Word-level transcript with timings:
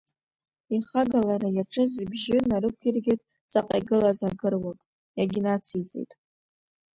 Ихагалара 0.75 1.49
иаҿыз 1.53 1.91
ибжьы 2.03 2.37
нарықәиргеит 2.49 3.21
ҵаҟа 3.51 3.75
игылаз 3.81 4.19
агыруак, 4.29 4.79
иагьнациҵеит… 5.17 6.11